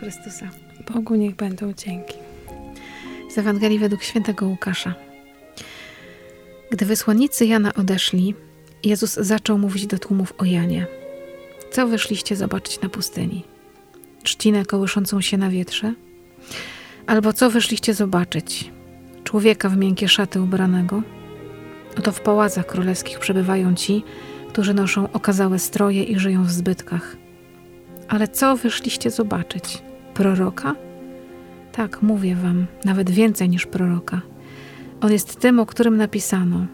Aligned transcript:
Chrystusa. 0.00 0.48
Bogu 0.94 1.14
niech 1.14 1.36
będą 1.36 1.72
dzięki. 1.72 2.14
Z 3.30 3.38
Ewangelii 3.38 3.78
według 3.78 4.02
świętego 4.02 4.46
Łukasza. 4.46 4.94
Gdy 6.70 6.86
wysłannicy 6.86 7.46
Jana 7.46 7.74
odeszli, 7.74 8.34
Jezus 8.84 9.14
zaczął 9.14 9.58
mówić 9.58 9.86
do 9.86 9.98
tłumów 9.98 10.34
o 10.38 10.44
Janie. 10.44 10.86
Co 11.70 11.86
wyszliście 11.86 12.36
zobaczyć 12.36 12.80
na 12.80 12.88
pustyni? 12.88 13.44
Trzcinę 14.22 14.64
kołyszącą 14.64 15.20
się 15.20 15.36
na 15.36 15.50
wietrze? 15.50 15.94
Albo 17.06 17.32
co 17.32 17.50
wyszliście 17.50 17.94
zobaczyć? 17.94 18.70
Człowieka 19.24 19.68
w 19.68 19.76
miękkie 19.76 20.08
szaty 20.08 20.40
ubranego? 20.40 21.02
Oto 21.98 22.12
w 22.12 22.20
pałacach 22.20 22.66
królewskich 22.66 23.18
przebywają 23.18 23.74
ci, 23.74 24.04
którzy 24.48 24.74
noszą 24.74 25.12
okazałe 25.12 25.58
stroje 25.58 26.02
i 26.04 26.18
żyją 26.18 26.44
w 26.44 26.52
zbytkach. 26.52 27.16
Ale 28.14 28.28
co 28.28 28.56
wyszliście 28.56 29.10
zobaczyć? 29.10 29.82
Proroka? 30.14 30.74
Tak, 31.72 32.02
mówię 32.02 32.34
wam, 32.34 32.66
nawet 32.84 33.10
więcej 33.10 33.48
niż 33.48 33.66
proroka. 33.66 34.20
On 35.00 35.12
jest 35.12 35.40
tym, 35.40 35.60
o 35.60 35.66
którym 35.66 35.96
napisano: 35.96 36.66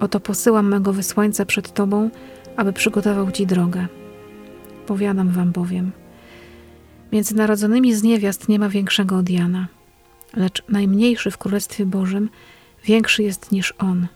Oto 0.00 0.20
posyłam 0.20 0.68
mego 0.68 0.92
wysłańca 0.92 1.44
przed 1.44 1.72
tobą, 1.72 2.10
aby 2.56 2.72
przygotował 2.72 3.30
ci 3.30 3.46
drogę. 3.46 3.86
Powiadam 4.86 5.30
wam 5.30 5.52
bowiem: 5.52 5.92
Między 7.12 7.34
narodzonymi 7.34 7.94
z 7.94 8.02
niewiast 8.02 8.48
nie 8.48 8.58
ma 8.58 8.68
większego 8.68 9.16
od 9.18 9.30
Jana, 9.30 9.66
lecz 10.36 10.62
najmniejszy 10.68 11.30
w 11.30 11.38
Królestwie 11.38 11.86
Bożym 11.86 12.28
większy 12.84 13.22
jest 13.22 13.52
niż 13.52 13.74
on. 13.78 14.06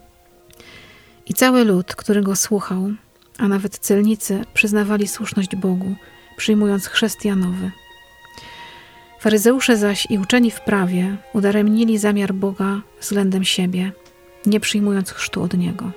I 1.27 1.35
cały 1.35 1.65
lud, 1.65 1.95
który 1.95 2.23
go 2.23 2.37
słuchał, 2.37 2.91
a 3.39 3.49
nawet 3.49 3.79
celnicy 3.79 4.45
przyznawali 4.55 5.09
słuszność 5.09 5.57
Bogu, 5.57 5.95
przyjmując 6.41 6.87
chrzest 6.87 7.25
Janowy. 7.25 7.71
Faryzeusze 9.21 9.77
zaś 9.77 10.07
i 10.11 10.19
uczeni 10.19 10.51
w 10.51 10.61
prawie 10.61 11.17
udaremnili 11.33 11.99
zamiar 11.99 12.35
Boga 12.35 12.81
względem 13.01 13.45
siebie, 13.45 13.93
nie 14.47 14.61
przyjmując 14.61 15.11
chrztu 15.11 15.43
od 15.43 15.55
Niego. 15.55 15.91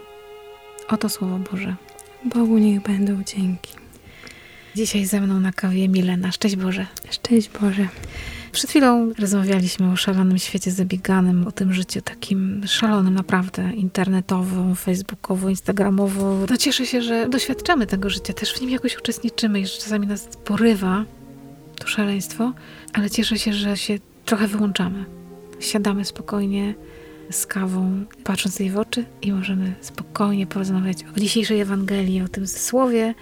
Oto 0.87 1.09
Słowo 1.09 1.39
Boże. 1.51 1.75
Bogu 2.25 2.57
niech 2.57 2.81
będą 2.81 3.23
dzięki. 3.23 3.73
Dzisiaj 4.75 5.05
ze 5.05 5.21
mną 5.21 5.39
na 5.39 5.51
kawie 5.51 5.89
Milena. 5.89 6.31
Szczęść 6.31 6.55
Boże. 6.55 6.85
Szczęść 7.11 7.49
Boże. 7.61 7.87
Przed 8.53 8.69
chwilą 8.69 9.13
rozmawialiśmy 9.19 9.91
o 9.91 9.95
szalonym 9.95 10.37
świecie 10.39 10.71
zabieganym, 10.71 11.47
o 11.47 11.51
tym 11.51 11.73
życiu 11.73 12.01
takim 12.01 12.61
szalonym 12.67 13.13
naprawdę, 13.13 13.71
internetowo, 13.73 14.75
facebookowo, 14.75 15.49
instagramowo. 15.49 16.45
No 16.49 16.57
cieszę 16.57 16.85
się, 16.85 17.01
że 17.01 17.29
doświadczamy 17.29 17.87
tego 17.87 18.09
życia, 18.09 18.33
też 18.33 18.53
w 18.53 18.61
nim 18.61 18.69
jakoś 18.69 18.97
uczestniczymy 18.97 19.59
i 19.59 19.65
że 19.65 19.77
czasami 19.77 20.07
nas 20.07 20.27
porywa 20.45 21.05
to 21.79 21.87
szaleństwo, 21.87 22.53
ale 22.93 23.09
cieszę 23.09 23.39
się, 23.39 23.53
że 23.53 23.77
się 23.77 23.99
trochę 24.25 24.47
wyłączamy. 24.47 25.05
Siadamy 25.59 26.05
spokojnie 26.05 26.73
z 27.31 27.45
kawą, 27.45 28.05
patrząc 28.23 28.59
jej 28.59 28.69
w 28.69 28.77
oczy 28.77 29.05
i 29.21 29.31
możemy 29.31 29.73
spokojnie 29.81 30.47
porozmawiać 30.47 30.97
o 31.17 31.19
dzisiejszej 31.19 31.59
Ewangelii, 31.59 32.21
o 32.21 32.27
tym 32.27 32.47
słowie, 32.47 33.13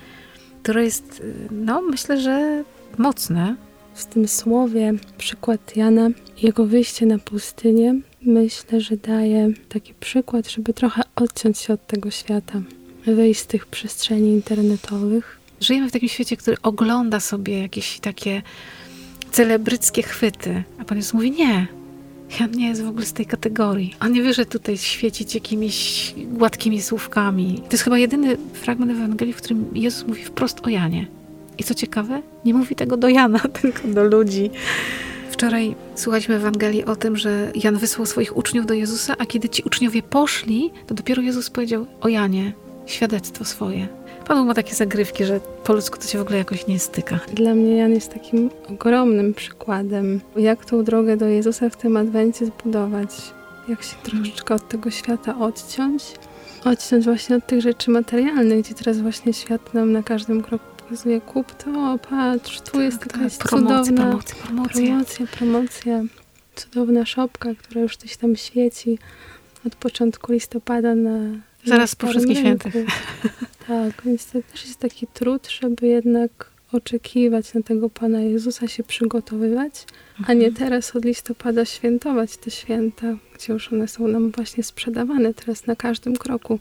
które 0.64 0.84
jest, 0.84 1.24
no 1.52 1.82
myślę, 1.82 2.22
że 2.22 2.64
mocne, 2.98 3.56
w 3.94 4.06
tym 4.06 4.28
słowie 4.28 4.94
przykład 5.18 5.76
Jana, 5.76 6.10
jego 6.42 6.66
wyjście 6.66 7.06
na 7.06 7.18
pustynię, 7.18 7.96
myślę, 8.22 8.82
że 8.82 8.98
daje 8.98 9.50
taki 9.70 9.94
przykład, 9.94 10.50
żeby 10.50 10.74
trochę 10.74 11.02
odciąć 11.16 11.58
się 11.58 11.74
od 11.74 11.88
tego 11.88 12.12
świata, 12.12 12.62
wyjść 13.06 13.40
z 13.40 13.48
tych 13.48 13.66
przestrzeni 13.66 14.30
internetowych. 14.30 15.40
Żyjemy 15.62 15.90
w 15.90 15.92
takim 15.92 16.10
świecie, 16.10 16.38
który 16.38 16.58
ogląda 16.64 17.20
sobie 17.20 17.62
jakieś 17.62 18.00
takie 18.00 18.42
celebryckie 19.32 20.04
chwyty, 20.04 20.64
a 20.80 20.86
Pan 20.86 20.98
Jezus 20.98 21.14
mówi 21.14 21.32
nie. 21.32 21.68
Jan 22.40 22.52
nie 22.52 22.68
jest 22.68 22.84
w 22.84 22.88
ogóle 22.88 23.06
z 23.06 23.14
tej 23.14 23.26
kategorii. 23.26 23.96
On 24.00 24.12
nie 24.12 24.24
wyszedł 24.24 24.52
tutaj 24.52 24.78
świecić 24.78 25.36
jakimiś 25.36 26.14
gładkimi 26.18 26.82
słówkami. 26.82 27.62
To 27.66 27.72
jest 27.72 27.84
chyba 27.84 27.98
jedyny 27.98 28.38
fragment 28.54 28.92
Ewangelii, 28.92 29.34
w 29.34 29.38
którym 29.38 29.66
Jezus 29.74 30.08
mówi 30.08 30.24
wprost 30.24 30.60
o 30.66 30.70
Janie. 30.70 31.08
I 31.62 31.64
co 31.64 31.74
ciekawe, 31.74 32.22
nie 32.46 32.54
mówi 32.54 32.76
tego 32.76 32.98
do 32.98 33.10
Jana, 33.10 33.40
tylko 33.62 33.88
do 33.88 34.04
ludzi. 34.04 34.50
Wczoraj 35.32 35.76
słuchaliśmy 35.96 36.36
Ewangelii 36.36 36.86
o 36.86 36.96
tym, 36.96 37.18
że 37.18 37.52
Jan 37.56 37.78
wysłał 37.78 38.06
swoich 38.06 38.38
uczniów 38.38 38.66
do 38.66 38.74
Jezusa, 38.74 39.16
a 39.18 39.26
kiedy 39.26 39.50
ci 39.50 39.64
uczniowie 39.64 40.04
poszli, 40.04 40.72
to 40.88 40.94
dopiero 40.94 41.22
Jezus 41.22 41.50
powiedział 41.50 41.86
o 42.02 42.08
Janie 42.08 42.54
świadectwo 42.86 43.46
swoje. 43.46 43.88
Pan 44.28 44.48
ma 44.48 44.54
takie 44.54 44.76
zagrywki, 44.76 45.26
że 45.26 45.40
po 45.64 45.74
ludzku 45.74 45.98
to 45.98 46.08
się 46.08 46.18
w 46.18 46.22
ogóle 46.22 46.38
jakoś 46.38 46.68
nie 46.68 46.80
styka. 46.80 47.20
Dla 47.34 47.56
mnie 47.56 47.76
Jan 47.76 47.94
jest 47.94 48.14
takim 48.14 48.50
ogromnym 48.70 49.34
przykładem, 49.34 50.22
jak 50.36 50.66
tą 50.66 50.84
drogę 50.84 51.18
do 51.18 51.28
Jezusa 51.28 51.70
w 51.70 51.78
tym 51.78 51.98
Adwencie 51.98 52.46
zbudować. 52.46 53.10
Jak 53.68 53.84
się 53.84 53.96
troszeczkę 54.04 54.56
od 54.56 54.70
tego 54.70 54.92
świata 54.92 55.40
odciąć. 55.40 56.04
Odciąć 56.66 57.06
właśnie 57.06 57.36
od 57.36 57.48
tych 57.48 57.62
rzeczy 57.62 57.92
materialnych, 57.92 58.66
gdzie 58.66 58.74
teraz 58.74 59.00
właśnie 59.00 59.34
świat 59.34 59.74
nam 59.74 59.92
na 59.92 60.04
każdym 60.04 60.42
kroku 60.42 60.71
pokazuje 60.92 61.22
kup 61.22 61.52
to, 61.52 62.00
patrz, 62.10 62.62
tu 62.62 62.82
jest 62.82 63.00
tak, 63.00 63.18
jakaś 63.18 63.38
tak, 63.38 63.48
promocja, 63.48 63.84
cudowna 63.84 64.04
promocja, 64.04 64.36
promocja. 64.36 64.82
promocja, 64.82 65.28
promocja, 65.28 66.04
cudowna 66.56 67.06
szopka, 67.06 67.56
która 67.56 67.82
już 67.82 67.98
coś 67.98 68.18
tam 68.18 68.36
świeci 68.36 69.00
od 69.68 69.76
początku 69.76 70.32
listopada 70.32 70.96
na 70.96 71.20
Zaraz 71.66 71.96
po 71.96 72.08
wszystkich 72.08 72.38
świętych. 72.38 72.74
Tak, 73.68 74.02
więc 74.06 74.26
to 74.26 74.40
też 74.52 74.66
jest 74.66 74.80
taki 74.80 75.08
trud, 75.08 75.48
żeby 75.50 75.88
jednak 75.88 76.50
oczekiwać 76.72 77.54
na 77.54 77.62
tego 77.62 77.90
Pana 77.90 78.22
Jezusa, 78.22 78.68
się 78.68 78.84
przygotowywać, 78.84 79.86
a 80.28 80.34
nie 80.34 80.48
mhm. 80.48 80.54
teraz 80.54 80.96
od 80.96 81.06
listopada 81.06 81.66
świętować 81.66 82.38
te 82.38 82.52
święta, 82.52 83.08
gdzie 83.36 83.54
już 83.54 83.74
one 83.74 83.88
są 83.88 84.08
nam 84.08 84.32
właśnie 84.32 84.64
sprzedawane 84.64 85.34
teraz 85.34 85.68
na 85.68 85.76
każdym 85.76 86.18
kroku. 86.18 86.60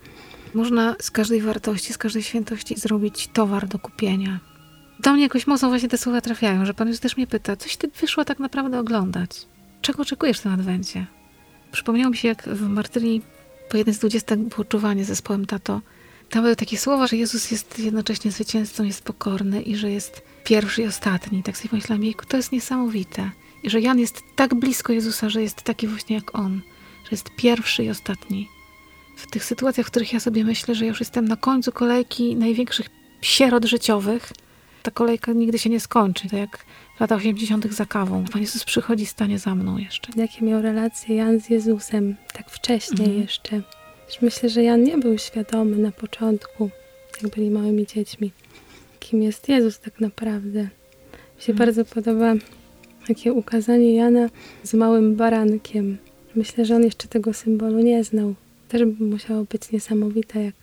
Można 0.55 0.97
z 1.01 1.11
każdej 1.11 1.43
wartości, 1.43 1.93
z 1.93 1.99
każdej 1.99 2.23
świętości 2.23 2.75
zrobić 2.77 3.29
towar 3.33 3.69
do 3.69 3.79
kupienia. 3.79 4.41
Do 5.01 5.13
mnie 5.13 5.23
jakoś 5.23 5.47
mocno 5.47 5.69
właśnie 5.69 5.89
te 5.89 5.99
słowa 5.99 6.21
trafiają, 6.21 6.67
że 6.67 6.75
Pan 6.75 6.89
już 6.89 6.99
też 6.99 7.17
mnie 7.17 7.27
pyta, 7.27 7.57
coś 7.57 7.77
Ty 7.77 7.91
wyszło 8.01 8.25
tak 8.25 8.39
naprawdę 8.39 8.79
oglądać? 8.79 9.47
Czego 9.83 10.03
oczekujesz 10.03 10.39
w 10.39 10.43
tym 10.43 10.53
Adwencie? 10.53 11.07
Przypomniało 11.73 12.11
mi 12.11 12.17
się, 12.17 12.29
jak 12.29 12.49
w 12.49 12.69
Martyrii 12.69 13.23
po 13.71 13.77
jednej 13.77 13.95
z 13.95 13.99
dwudziestek 13.99 14.39
było 14.39 14.65
czuwanie 14.65 15.05
zespołem 15.05 15.47
Tato. 15.47 15.81
Tam 16.31 16.43
były 16.43 16.57
takie 16.57 16.79
słowa, 16.79 17.07
że 17.07 17.17
Jezus 17.17 17.51
jest 17.51 17.79
jednocześnie 17.79 18.31
zwycięzcą, 18.31 18.85
jest 18.85 19.03
pokorny 19.03 19.63
i 19.63 19.77
że 19.77 19.91
jest 19.91 20.23
pierwszy 20.45 20.83
i 20.83 20.87
ostatni. 20.87 21.43
Tak 21.43 21.57
sobie 21.57 21.69
pomyślałam, 21.69 22.05
jejku, 22.05 22.27
to 22.27 22.37
jest 22.37 22.53
niesamowite. 22.53 23.31
I 23.63 23.71
że 23.71 23.81
Jan 23.81 23.99
jest 23.99 24.23
tak 24.37 24.55
blisko 24.55 24.93
Jezusa, 24.93 25.31
że 25.31 25.43
jest 25.43 25.63
taki 25.63 25.87
właśnie 25.87 26.17
jak 26.17 26.39
On. 26.39 26.61
Że 27.05 27.11
jest 27.11 27.31
pierwszy 27.37 27.85
i 27.85 27.91
ostatni 27.91 28.60
w 29.17 29.31
tych 29.31 29.45
sytuacjach, 29.45 29.87
w 29.87 29.91
których 29.91 30.13
ja 30.13 30.21
sobie 30.21 30.45
myślę, 30.45 30.75
że 30.75 30.87
już 30.87 31.01
jestem 31.01 31.29
na 31.29 31.37
końcu 31.37 31.73
kolejki 31.73 32.37
największych 32.37 32.87
sierot 33.23 33.65
życiowych, 33.65 34.33
ta 34.83 34.91
kolejka 34.91 35.33
nigdy 35.33 35.59
się 35.59 35.71
nie 35.71 35.81
skończy. 35.81 36.29
To 36.29 36.37
jak 36.37 36.65
w 36.97 37.01
latach 37.01 37.19
80. 37.19 37.73
za 37.73 37.87
kawą. 37.87 38.25
Pan 38.33 38.41
Jezus 38.41 38.65
przychodzi, 38.65 39.07
stanie 39.07 39.39
za 39.39 39.55
mną 39.55 39.79
jeszcze. 39.79 40.13
Jakie 40.17 40.45
miał 40.45 40.63
relacje 40.63 41.17
Jan 41.17 41.41
z 41.41 41.51
Jezusem, 41.51 42.17
tak 42.33 42.51
wcześniej 42.51 43.09
mhm. 43.09 43.23
jeszcze. 43.23 43.63
Myślę, 44.23 44.49
że 44.49 44.63
Jan 44.63 44.83
nie 44.85 44.99
był 44.99 45.19
świadomy 45.19 45.77
na 45.77 45.93
początku, 45.93 46.71
jak 47.23 47.35
byli 47.35 47.51
małymi 47.51 47.87
dziećmi, 47.87 48.33
kim 49.01 49.23
jest 49.23 49.49
Jezus 49.49 49.81
tak 49.81 50.01
naprawdę. 50.01 50.63
Mi 51.37 51.43
się 51.43 51.53
mhm. 51.53 51.57
bardzo 51.57 51.85
podoba 51.85 52.35
takie 53.09 53.33
ukazanie 53.33 53.95
Jana 53.95 54.29
z 54.63 54.75
małym 54.75 55.17
barankiem. 55.17 55.99
Myślę, 56.35 56.65
że 56.65 56.77
on 56.77 56.85
jeszcze 56.85 57.09
tego 57.09 57.33
symbolu 57.33 57.79
nie 57.79 58.05
znał 58.05 58.35
też 58.71 58.83
musiało 59.01 59.45
być 59.45 59.73
niesamowite, 59.73 60.45
jak 60.45 60.55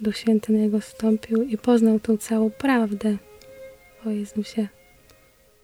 Duch 0.00 0.16
Święty 0.16 0.52
na 0.52 0.58
niego 0.58 0.80
stąpił 0.80 1.42
i 1.42 1.58
poznał 1.58 2.00
tą 2.00 2.16
całą 2.16 2.50
prawdę 2.50 3.16
o 4.06 4.10
Jezusie. 4.10 4.68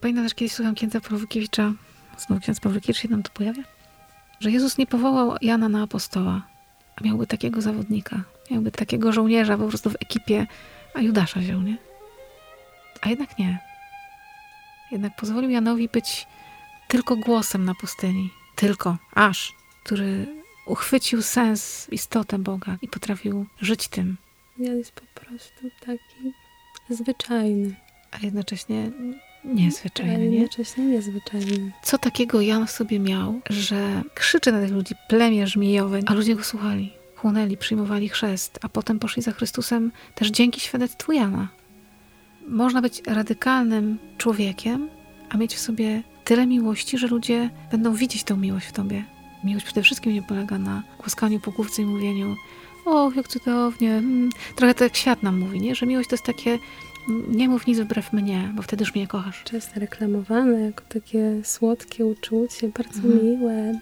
Pamiętam 0.01 0.25
też 0.25 0.35
kiedyś 0.35 0.53
słucham 0.53 0.75
księdza 0.75 1.01
Pawłykiewicza, 1.01 1.73
znowu 2.19 2.43
ksiądz 2.43 2.61
Pawłykiewicz 2.61 3.03
się 3.03 3.09
nam 3.09 3.23
tu 3.23 3.33
pojawia, 3.35 3.63
że 4.41 4.51
Jezus 4.51 4.79
nie 4.79 4.87
powołał 4.87 5.37
Jana 5.41 5.69
na 5.69 5.83
apostoła, 5.83 6.47
a 6.97 7.05
miałby 7.05 7.27
takiego 7.27 7.61
zawodnika, 7.61 8.23
miałby 8.51 8.71
takiego 8.71 9.13
żołnierza 9.13 9.59
po 9.59 9.69
prostu 9.69 9.91
w 9.91 9.97
ekipie, 10.01 10.47
a 10.95 11.01
Judasza 11.01 11.41
wziął, 11.41 11.63
nie? 11.63 11.77
A 13.01 13.09
jednak 13.09 13.39
nie. 13.39 13.59
Jednak 14.91 15.17
pozwolił 15.17 15.51
Janowi 15.51 15.89
być 15.89 16.27
tylko 16.89 17.17
głosem 17.17 17.65
na 17.65 17.75
pustyni. 17.75 18.31
Tylko, 18.57 18.97
aż, 19.15 19.53
który 19.85 20.38
uchwycił 20.69 21.23
sens, 21.23 21.89
istotę 21.91 22.39
Boga 22.39 22.77
i 22.83 22.89
potrafił 22.89 23.47
żyć 23.61 23.89
tym. 23.89 24.17
Jan 24.59 24.77
jest 24.79 24.93
po 24.93 25.21
prostu 25.21 25.71
taki 25.81 26.33
zwyczajny. 26.91 27.75
A 28.11 28.19
jednocześnie 28.23 28.91
niezwyczajny, 29.45 30.15
A 30.15 30.19
jednocześnie 30.19 30.85
nie? 30.85 30.91
niezwyczajny. 30.91 31.73
Co 31.83 31.99
takiego 31.99 32.41
Jan 32.41 32.67
w 32.67 32.71
sobie 32.71 32.99
miał, 32.99 33.41
że 33.51 34.03
krzyczy 34.15 34.53
na 34.53 34.61
tych 34.61 34.71
ludzi 34.71 34.95
plemię 35.09 35.47
żmijowe, 35.47 36.01
a 36.07 36.15
ludzie 36.15 36.37
go 36.37 36.45
słuchali, 36.45 36.93
chłonęli, 37.17 37.57
przyjmowali 37.57 38.09
chrzest, 38.09 38.59
a 38.63 38.69
potem 38.69 38.99
poszli 38.99 39.23
za 39.23 39.33
Chrystusem 39.33 39.93
też 40.15 40.29
dzięki 40.29 40.61
świadectwu 40.61 41.13
Jana. 41.13 41.49
Można 42.49 42.83
być 42.83 43.03
radykalnym 43.07 43.99
człowiekiem, 44.19 44.89
a 45.29 45.37
mieć 45.37 45.55
w 45.55 45.59
sobie 45.59 46.03
tyle 46.25 46.47
miłości, 46.47 46.99
że 46.99 47.07
ludzie 47.07 47.51
będą 47.71 47.95
widzieć 47.95 48.25
tą 48.25 48.37
miłość 48.37 48.67
w 48.67 48.73
tobie. 48.73 49.05
Miłość 49.45 49.65
przede 49.65 49.83
wszystkim 49.83 50.13
nie 50.13 50.23
polega 50.23 50.59
na 50.59 50.83
głaskaniu 50.99 51.41
po 51.41 51.51
główce 51.51 51.83
i 51.83 51.85
mówieniu 51.85 52.37
o, 52.85 53.13
jak 53.17 53.29
cudownie. 53.29 53.93
Mm. 53.93 54.31
Trochę 54.57 54.75
tak 54.75 54.97
świat 54.97 55.23
nam 55.23 55.39
mówi, 55.39 55.61
nie? 55.61 55.75
że 55.75 55.87
miłość 55.87 56.09
to 56.09 56.15
jest 56.15 56.25
takie 56.25 56.59
nie 57.29 57.49
mów 57.49 57.67
nic 57.67 57.79
wbrew 57.79 58.13
mnie, 58.13 58.53
bo 58.55 58.63
wtedy 58.63 58.85
już 58.85 58.95
mnie 58.95 59.07
kochasz. 59.07 59.45
Często 59.45 59.81
reklamowane 59.81 60.61
jako 60.61 60.85
takie 60.89 61.41
słodkie 61.45 62.07
uczucie, 62.07 62.69
bardzo 62.69 62.99
mhm. 62.99 63.25
miłe. 63.25 63.81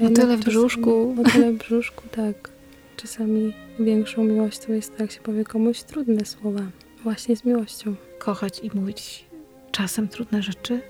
Motyle 0.00 0.36
w 0.36 0.44
brzuszku. 0.44 1.14
Motyle 1.16 1.52
w 1.52 1.58
brzuszku, 1.64 2.02
tak. 2.10 2.50
Czasami 2.96 3.52
większą 3.80 4.24
miłością 4.24 4.72
jest 4.72 4.96
to, 4.96 5.02
jak 5.02 5.12
się 5.12 5.20
powie 5.20 5.44
komuś 5.44 5.82
trudne 5.82 6.24
słowa. 6.24 6.60
Właśnie 7.02 7.36
z 7.36 7.44
miłością. 7.44 7.94
Kochać 8.18 8.60
i 8.62 8.70
mówić 8.74 9.24
czasem 9.72 10.08
trudne 10.08 10.42
rzeczy. 10.42 10.80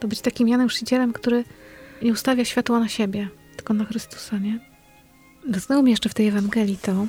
To 0.00 0.08
być 0.08 0.20
takim 0.20 0.48
Janem 0.48 0.68
Chrzcicielem, 0.68 1.12
który 1.12 1.44
nie 2.02 2.12
ustawia 2.12 2.44
światła 2.44 2.80
na 2.80 2.88
siebie, 2.88 3.28
tylko 3.60 3.74
na 3.74 3.84
Chrystusa, 3.84 4.38
nie? 4.38 4.58
Dotknęło 5.48 5.82
mnie 5.82 5.90
jeszcze 5.90 6.08
w 6.08 6.14
tej 6.14 6.28
Ewangelii 6.28 6.78
to, 6.82 7.06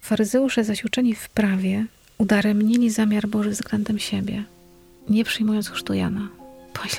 faryzeusze 0.00 0.64
zaś 0.64 0.84
uczeni 0.84 1.14
w 1.14 1.28
prawie 1.28 1.86
udaremnili 2.18 2.90
zamiar 2.90 3.28
Boży 3.28 3.50
względem 3.50 3.98
siebie, 3.98 4.44
nie 5.08 5.24
przyjmując 5.24 5.70
chrztu 5.70 5.94
Jana. 5.94 6.28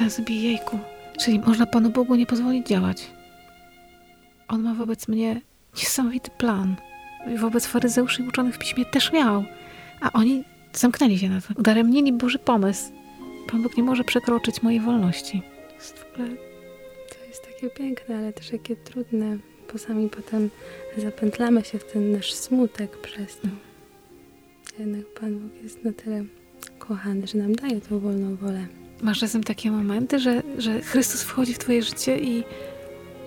Sobie, 0.10 0.36
jejku, 0.42 0.80
czyli 1.20 1.40
można 1.40 1.66
Panu 1.66 1.90
Bogu 1.90 2.16
nie 2.16 2.26
pozwolić 2.26 2.68
działać. 2.68 3.08
On 4.48 4.62
ma 4.62 4.74
wobec 4.74 5.08
mnie 5.08 5.42
niesamowity 5.78 6.32
plan. 6.38 6.76
Wobec 7.38 7.66
faryzeuszy 7.66 8.24
i 8.24 8.28
uczonych 8.28 8.56
w 8.56 8.60
piśmie 8.60 8.86
też 8.86 9.12
miał. 9.12 9.46
A 10.02 10.12
oni 10.12 10.44
zamknęli 10.74 11.18
się 11.20 11.30
na 11.30 11.42
to. 11.42 11.48
Udaremnili 11.58 12.14
Boży 12.14 12.40
pomysł. 12.40 12.92
Pan 13.52 13.64
Bóg 13.64 13.78
nie 13.78 13.84
może 13.84 14.04
przekroczyć 14.04 14.64
mojej 14.64 14.80
wolności. 14.80 15.42
Jest 15.76 16.00
w 16.00 16.14
ogóle, 16.14 16.49
takie 17.62 17.76
piękne, 17.76 18.18
ale 18.18 18.34
też 18.34 18.52
jakie 18.52 18.76
trudne, 18.76 19.38
bo 19.72 19.78
sami 19.78 20.10
potem 20.10 20.50
zapętlamy 20.98 21.64
się 21.64 21.80
w 21.80 21.92
ten 21.92 22.12
nasz 22.12 22.34
smutek 22.34 22.98
przez 22.98 23.40
to. 23.40 23.48
Jednak 24.80 25.06
Pan 25.06 25.40
Bóg 25.40 25.64
jest 25.64 25.84
na 25.84 25.94
tyle 25.94 26.26
kochany, 26.80 27.28
że 27.28 27.38
nam 27.38 27.56
daje 27.56 27.82
tą 27.82 28.00
wolną 28.00 28.36
wolę. 28.36 28.68
Masz 29.02 29.20
czasem 29.20 29.44
takie 29.44 29.72
momenty, 29.72 30.20
że, 30.20 30.44
że 30.58 30.82
Chrystus 30.82 31.24
wchodzi 31.24 31.54
w 31.54 31.58
twoje 31.58 31.82
życie 31.82 32.20
i 32.20 32.44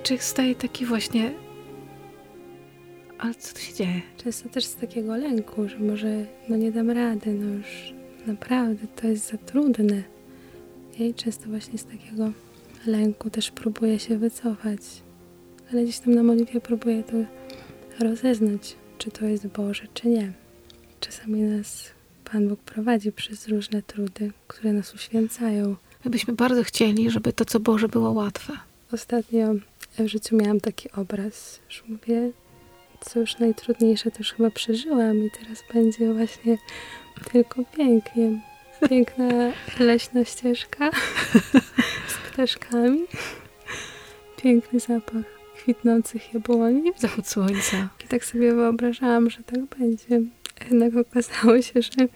czy 0.03 0.19
staje 0.19 0.55
taki 0.55 0.87
właśnie 0.87 1.33
ale 3.19 3.35
co 3.35 3.55
tu 3.55 3.61
się 3.61 3.75
dzieje? 3.75 4.03
Często 4.25 4.49
też 4.49 4.65
z 4.65 4.75
takiego 4.77 5.17
lęku, 5.17 5.69
że 5.69 5.79
może 5.79 6.27
no 6.49 6.57
nie 6.57 6.73
dam 6.73 6.91
rady, 6.91 7.33
no 7.33 7.55
już 7.55 7.95
naprawdę 8.27 8.87
to 8.97 9.07
jest 9.07 9.31
za 9.31 9.39
trudne. 9.39 10.03
I 10.99 11.15
często 11.15 11.49
właśnie 11.49 11.79
z 11.79 11.85
takiego 11.85 12.33
lęku 12.87 13.31
też 13.31 13.51
próbuję 13.51 13.99
się 13.99 14.19
wycofać. 14.19 14.81
Ale 15.73 15.83
gdzieś 15.83 15.99
tam 15.99 16.15
na 16.15 16.23
modlitwie 16.23 16.61
próbuję 16.61 17.03
to 17.03 17.17
rozeznać, 18.05 18.77
czy 18.99 19.11
to 19.11 19.25
jest 19.25 19.47
Boże, 19.47 19.83
czy 19.95 20.09
nie. 20.09 20.33
Czasami 21.01 21.43
nas 21.43 21.85
Pan 22.33 22.49
Bóg 22.49 22.61
prowadzi 22.61 23.13
przez 23.13 23.49
różne 23.49 23.83
trudy, 23.83 24.33
które 24.49 24.73
nas 24.73 24.95
uświęcają. 24.95 25.77
My 26.05 26.11
byśmy 26.11 26.35
bardzo 26.35 26.63
chcieli, 26.63 27.11
żeby 27.11 27.33
to, 27.33 27.45
co 27.45 27.61
Boże, 27.61 27.89
było 27.89 28.11
łatwe. 28.11 28.53
Ostatnio 28.93 29.55
w 29.99 30.07
życiu 30.07 30.37
miałam 30.37 30.61
taki 30.61 30.91
obraz, 30.93 31.61
że 31.69 31.83
mówię, 31.89 32.31
co 33.01 33.21
już 33.21 33.39
najtrudniejsze 33.39 34.11
to 34.11 34.19
już 34.19 34.33
chyba 34.33 34.51
przeżyłam 34.51 35.25
i 35.27 35.31
teraz 35.31 35.65
będzie 35.75 36.15
właśnie 36.15 36.59
tylko 37.33 37.65
pięknie. 37.77 38.41
Piękna 38.89 39.53
leśna 39.79 40.25
ścieżka 40.25 40.91
ptaszkami. 42.33 42.99
Piękny 44.43 44.81
zapach 44.81 45.25
kwitnących 45.57 46.35
jabłoni. 46.35 46.93
Zachód 46.99 47.29
słońca. 47.29 47.89
I 48.05 48.09
tak 48.09 48.25
sobie 48.25 48.55
wyobrażałam, 48.55 49.31
że 49.31 49.43
tak 49.43 49.79
będzie. 49.79 50.21
Jednak 50.71 50.97
okazało 50.97 51.63
się, 51.63 51.83
że 51.83 52.09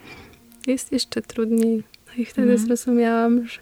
jest 0.66 0.92
jeszcze 0.92 1.22
trudniej. 1.22 1.82
No 2.06 2.22
i 2.22 2.24
wtedy 2.24 2.48
mm. 2.48 2.58
zrozumiałam, 2.58 3.46
że 3.46 3.60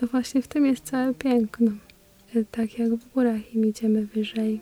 no 0.00 0.08
właśnie 0.08 0.42
w 0.42 0.48
tym 0.48 0.66
jest 0.66 0.84
całe 0.84 1.14
piękno. 1.14 1.70
Tak 2.50 2.78
jak 2.78 2.90
w 2.90 3.12
górach 3.12 3.54
im 3.54 3.66
idziemy 3.66 4.06
wyżej, 4.06 4.60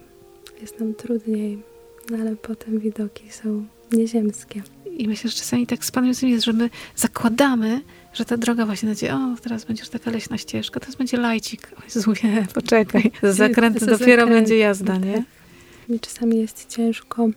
jest 0.60 0.80
nam 0.80 0.94
trudniej 0.94 1.62
no 2.10 2.18
ale 2.18 2.36
potem 2.36 2.78
widoki 2.78 3.30
są 3.30 3.66
nieziemskie. 3.92 4.62
I 4.98 5.08
myślę, 5.08 5.30
że 5.30 5.36
czasami 5.36 5.66
tak 5.66 5.84
z 5.84 5.90
Panem 5.90 6.12
jest, 6.22 6.44
że 6.44 6.52
my 6.52 6.70
zakładamy, 6.96 7.80
że 8.12 8.24
ta 8.24 8.36
droga 8.36 8.66
właśnie 8.66 8.86
będzie, 8.86 9.14
o, 9.14 9.36
teraz 9.42 9.64
będzie 9.64 9.82
już 9.82 9.90
taka 9.90 10.10
leśna 10.10 10.38
ścieżka, 10.38 10.80
teraz 10.80 10.96
będzie 10.96 11.16
lajcik. 11.16 11.72
O 11.78 11.82
Jezu, 11.84 12.12
nie, 12.24 12.46
poczekaj. 12.54 13.10
Za 13.22 13.32
zakręty 13.32 13.86
dopiero 13.86 14.22
zakręt. 14.22 14.30
będzie 14.30 14.58
jazda, 14.58 14.96
nie? 14.96 15.24
Mi 15.88 16.00
czasami 16.00 16.38
jest 16.38 16.68
ciężko 16.68 17.28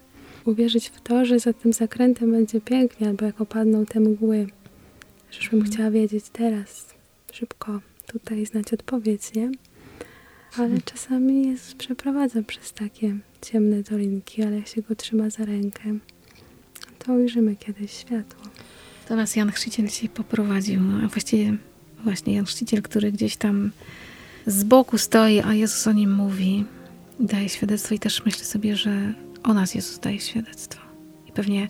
uwierzyć 0.45 0.89
w 0.89 1.01
to, 1.01 1.25
że 1.25 1.39
za 1.39 1.53
tym 1.53 1.73
zakrętem 1.73 2.31
będzie 2.31 2.61
pięknie, 2.61 3.07
albo 3.07 3.25
jak 3.25 3.41
opadną 3.41 3.85
te 3.85 3.99
mgły. 3.99 4.47
Że 5.31 5.39
bym 5.39 5.49
hmm. 5.49 5.71
chciała 5.71 5.91
wiedzieć 5.91 6.25
teraz, 6.33 6.85
szybko 7.31 7.79
tutaj 8.07 8.45
znać 8.45 8.73
odpowiedź, 8.73 9.33
nie? 9.33 9.51
Ale 10.57 10.67
hmm. 10.67 10.81
czasami 10.85 11.47
jest, 11.47 11.75
przeprowadza 11.75 12.43
przez 12.43 12.73
takie 12.73 13.17
ciemne 13.41 13.83
dolinki, 13.83 14.43
ale 14.43 14.55
jak 14.55 14.67
się 14.67 14.81
go 14.81 14.95
trzyma 14.95 15.29
za 15.29 15.45
rękę, 15.45 15.97
to 16.99 17.13
ujrzymy 17.13 17.55
kiedyś 17.55 17.91
światło. 17.91 18.43
To 19.07 19.15
nas 19.15 19.35
Jan 19.35 19.51
Chrzciciel 19.51 19.87
dzisiaj 19.87 20.09
poprowadził. 20.09 20.81
A 21.05 21.07
właściwie 21.07 21.57
właśnie 22.03 22.33
Jan 22.33 22.45
Chrzciciel, 22.45 22.81
który 22.81 23.11
gdzieś 23.11 23.37
tam 23.37 23.71
z 24.45 24.63
boku 24.63 24.97
stoi, 24.97 25.41
a 25.41 25.53
Jezus 25.53 25.87
o 25.87 25.91
nim 25.91 26.13
mówi 26.13 26.65
daje 27.19 27.49
świadectwo. 27.49 27.95
I 27.95 27.99
też 27.99 28.25
myślę 28.25 28.45
sobie, 28.45 28.75
że 28.75 29.13
o 29.43 29.53
nas 29.53 29.75
Jezus 29.75 29.99
daje 29.99 30.19
świadectwo. 30.19 30.81
I 31.27 31.31
pewnie 31.31 31.69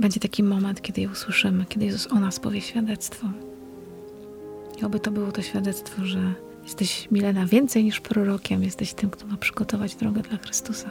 będzie 0.00 0.20
taki 0.20 0.42
moment, 0.42 0.82
kiedy 0.82 1.00
je 1.00 1.08
usłyszymy, 1.08 1.64
kiedy 1.68 1.86
Jezus 1.86 2.06
o 2.06 2.20
nas 2.20 2.40
powie 2.40 2.60
świadectwo. 2.60 3.28
I 4.80 4.84
oby 4.84 5.00
to 5.00 5.10
było 5.10 5.32
to 5.32 5.42
świadectwo, 5.42 6.04
że 6.04 6.34
jesteś 6.64 7.08
Milena 7.10 7.46
więcej 7.46 7.84
niż 7.84 8.00
prorokiem, 8.00 8.62
jesteś 8.62 8.94
tym, 8.94 9.10
kto 9.10 9.26
ma 9.26 9.36
przygotować 9.36 9.94
drogę 9.94 10.22
dla 10.22 10.38
Chrystusa. 10.38 10.90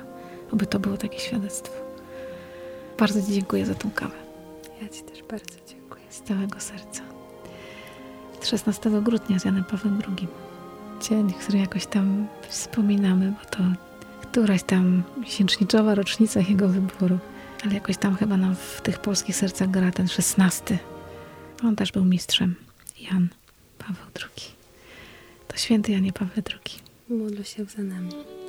Oby 0.51 0.65
to 0.65 0.79
było 0.79 0.97
takie 0.97 1.19
świadectwo. 1.19 1.92
Bardzo 3.03 3.21
Ci 3.21 3.33
dziękuję 3.33 3.65
za 3.65 3.75
tą 3.75 3.91
kawę. 3.91 4.15
Ja 4.81 4.89
Ci 4.89 5.03
też 5.03 5.23
bardzo 5.23 5.55
dziękuję. 5.67 6.03
Z 6.09 6.21
całego 6.21 6.59
serca. 6.59 7.01
16 8.43 9.01
grudnia 9.01 9.39
z 9.39 9.45
Janem 9.45 9.63
Pawłem 9.63 10.01
II. 10.07 10.27
Dzień, 11.01 11.33
który 11.33 11.57
jakoś 11.57 11.85
tam 11.85 12.27
wspominamy, 12.49 13.31
bo 13.31 13.49
to 13.49 13.63
któraś 14.21 14.63
tam 14.63 15.03
miesięczniczowa 15.17 15.95
rocznica 15.95 16.39
jego 16.39 16.67
wyboru. 16.67 17.19
Ale 17.63 17.73
jakoś 17.73 17.97
tam 17.97 18.15
chyba 18.15 18.37
nam 18.37 18.55
w 18.55 18.81
tych 18.81 18.99
polskich 18.99 19.35
sercach 19.35 19.71
gra 19.71 19.91
ten 19.91 20.07
16. 20.07 20.79
On 21.63 21.75
też 21.75 21.91
był 21.91 22.05
mistrzem. 22.05 22.55
Jan 22.99 23.27
Paweł 23.77 24.05
II. 24.21 24.47
To 25.47 25.57
święty 25.57 25.91
Janie 25.91 26.13
Paweł 26.13 26.43
II. 26.51 26.79
Módl 27.09 27.43
się 27.43 27.65
za 27.65 27.83
nami. 27.83 28.42